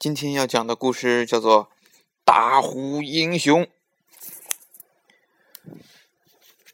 [0.00, 1.66] 今天要讲的故事叫做
[2.24, 3.64] 《大虎英雄》。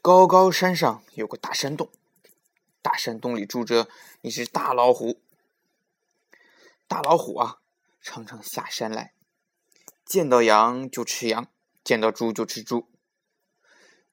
[0.01, 1.89] 高高山上有个大山洞，
[2.81, 3.89] 大山洞里住着
[4.21, 5.19] 一只大老虎。
[6.87, 7.59] 大老虎啊，
[7.99, 9.11] 常常下山来，
[10.05, 11.47] 见到羊就吃羊，
[11.83, 12.87] 见到猪就吃猪，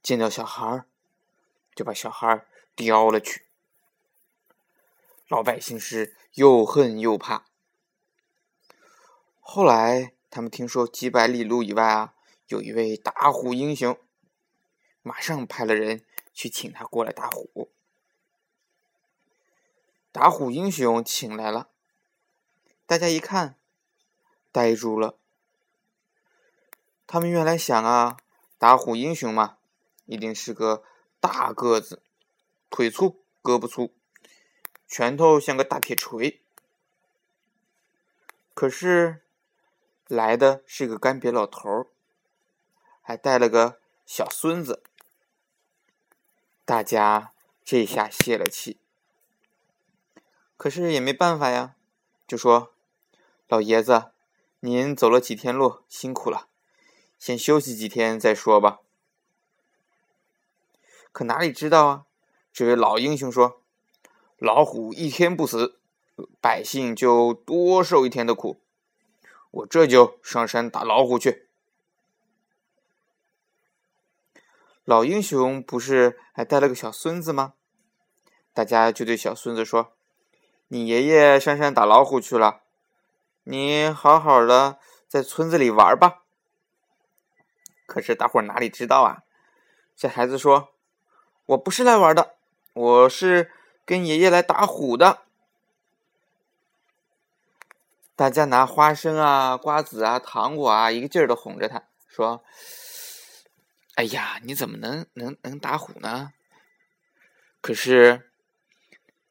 [0.02, 0.84] 见到小孩
[1.72, 2.44] 就把小孩
[2.74, 3.46] 叼了去。
[5.28, 7.44] 老百姓是又恨又怕。
[9.46, 12.14] 后来，他们听说几百里路以外啊，
[12.48, 13.96] 有一位打虎英雄，
[15.02, 16.02] 马上派了人
[16.32, 17.70] 去请他过来打虎。
[20.10, 21.68] 打虎英雄请来了，
[22.86, 23.56] 大家一看，
[24.50, 25.18] 呆住了。
[27.06, 28.16] 他们原来想啊，
[28.58, 29.58] 打虎英雄嘛，
[30.06, 30.82] 一定是个
[31.20, 32.02] 大个子，
[32.70, 33.92] 腿粗胳膊粗，
[34.88, 36.40] 拳头像个大铁锤。
[38.54, 39.20] 可是。
[40.08, 41.86] 来的是个干瘪老头，
[43.00, 44.82] 还带了个小孙子。
[46.66, 47.32] 大家
[47.64, 48.78] 这下泄了气，
[50.56, 51.76] 可是也没办法呀，
[52.26, 52.74] 就说
[53.48, 54.10] ：“老爷子，
[54.60, 56.48] 您走了几天路，辛苦了，
[57.18, 58.80] 先休息几天再说吧。”
[61.12, 62.06] 可哪里知道啊？
[62.52, 63.62] 这位老英雄说
[64.36, 65.78] ：“老虎一天不死，
[66.40, 68.60] 百姓就多受一天的苦。”
[69.54, 71.48] 我这就上山打老虎去。
[74.84, 77.54] 老英雄不是还带了个小孙子吗？
[78.52, 79.92] 大家就对小孙子说
[80.68, 82.62] ：“你爷爷上山打老虎去了，
[83.44, 86.24] 你好好的在村子里玩吧。”
[87.86, 89.22] 可是大伙哪里知道啊？
[89.94, 90.74] 这孩子说
[91.46, 92.34] ：“我不是来玩的，
[92.72, 93.52] 我是
[93.84, 95.22] 跟爷爷来打虎的。”
[98.16, 102.44] 大家拿花生啊、瓜子啊、糖果啊，一个劲儿的哄着他，说
[103.96, 106.32] ：“哎呀，你怎么能能能打虎呢？”
[107.60, 108.30] 可是，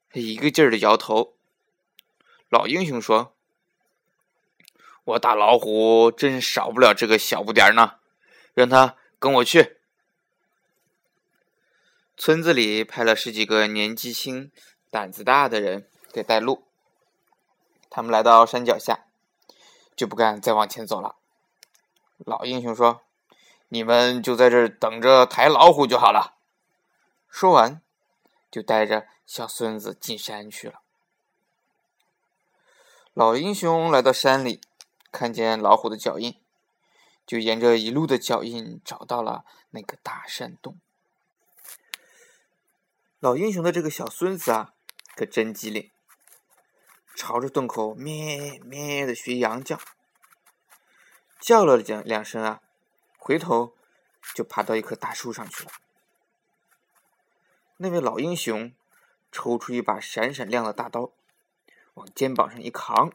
[0.10, 1.38] 他一个劲儿的摇头。
[2.50, 3.38] 老英雄说
[5.06, 8.00] ：“我打老虎真少不了这个小不点儿呢，
[8.54, 9.78] 让他跟我去。”
[12.18, 14.52] 村子里派了十几个年纪轻、
[14.92, 16.68] 胆子大的人给带路。
[17.96, 19.06] 他们来到山脚下，
[19.96, 21.16] 就不敢再往前走了。
[22.18, 23.04] 老英雄说
[23.70, 26.34] ：“你们就在这儿等着抬老虎就好了。”
[27.30, 27.84] 说完，
[28.50, 30.82] 就带着小孙子进山去了。
[33.14, 34.60] 老英雄来到山里，
[35.12, 36.42] 看见老虎的脚印，
[37.28, 40.80] 就沿着一路的脚印找到了那个大山洞。
[43.20, 44.74] 老英雄的这个小孙子啊，
[45.16, 45.92] 可真机灵。
[47.16, 49.80] 朝着洞口咩咩的学羊叫，
[51.40, 52.62] 叫了两两声啊，
[53.18, 53.76] 回头
[54.34, 55.72] 就爬到一棵大树上去了。
[57.78, 58.74] 那位老英雄
[59.32, 61.12] 抽出一把闪闪亮的大刀，
[61.94, 63.14] 往肩膀上一扛，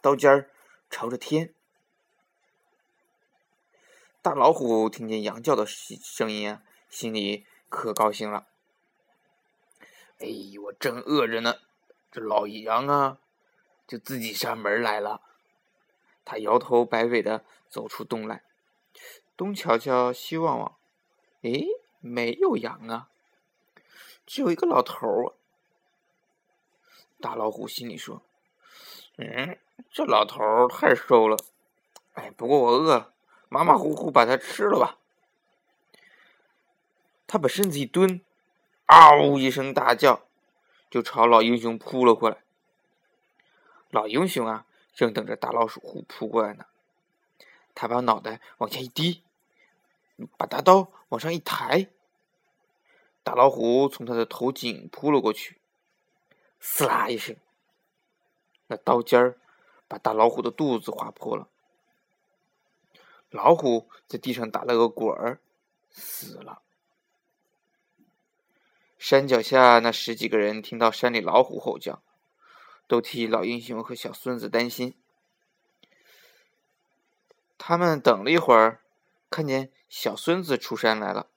[0.00, 0.50] 刀尖儿
[0.88, 1.52] 朝着天。
[4.22, 8.46] 大老虎听见羊叫的声音啊，心里可高兴了。
[10.18, 10.28] 哎，
[10.64, 11.56] 我正饿着呢。
[12.10, 13.18] 这老羊啊，
[13.86, 15.20] 就自己上门来了。
[16.24, 18.42] 他摇头摆尾的走出洞来，
[19.36, 20.76] 东瞧瞧，西望望，
[21.42, 21.50] 哎，
[22.00, 23.08] 没有羊啊，
[24.26, 25.34] 只有一个老头儿。
[27.20, 28.22] 大老虎心里说
[29.18, 29.58] ：“嗯，
[29.90, 31.36] 这老头儿太瘦了。
[32.14, 33.12] 哎，不过我饿了，
[33.48, 34.98] 马马虎虎把它吃了吧。”
[37.28, 38.20] 他把身子一蹲，
[38.86, 40.26] 嗷一声大叫。
[40.90, 42.38] 就朝老英雄扑了过来。
[43.90, 46.66] 老英雄啊，正等着大老鼠扑扑过来呢。
[47.74, 49.22] 他把脑袋往下一低，
[50.36, 51.88] 把大刀往上一抬，
[53.22, 55.58] 大老虎从他的头颈扑了过去，
[56.58, 57.36] 撕啦一声，
[58.66, 59.38] 那刀尖儿
[59.88, 61.48] 把大老虎的肚子划破了。
[63.30, 65.40] 老虎在地上打了个滚儿，
[65.90, 66.62] 死了。
[69.00, 72.02] 山脚下那十几个人听到山里老虎吼叫，
[72.86, 74.94] 都替老英雄和小孙子担心。
[77.56, 78.82] 他们等了一会儿，
[79.30, 81.28] 看见小孙子出山来了，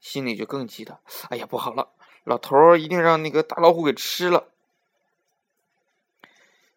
[0.00, 1.00] 心里就更急了。
[1.30, 1.90] 哎呀，不好了，
[2.22, 4.46] 老头儿一定让那个大老虎给吃了。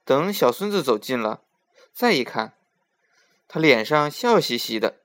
[0.03, 1.43] 等小孙子走近了，
[1.93, 2.53] 再一看，
[3.47, 4.97] 他脸上笑嘻嘻的，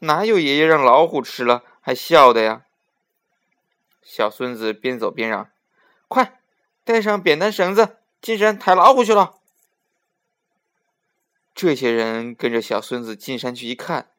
[0.00, 2.66] 哪有爷爷让老虎吃了还笑的呀？
[4.04, 5.50] 小孙子边走边嚷
[6.06, 6.40] ：“快，
[6.84, 9.34] 带上扁担绳子，进山抬老虎去了。”
[11.54, 14.10] 这些人跟着小孙子进山去一看，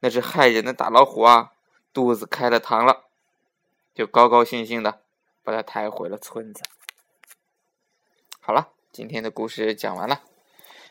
[0.00, 1.52] 那只害人的大老虎啊，
[1.92, 3.04] 肚子开了膛了，
[3.94, 5.02] 就高高兴兴的
[5.42, 6.62] 把它抬回了村子。
[8.40, 10.22] 好了，今天的故事讲完了。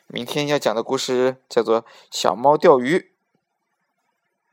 [0.07, 1.81] 明天要讲的故事叫做
[2.11, 2.97] 《小猫钓鱼》。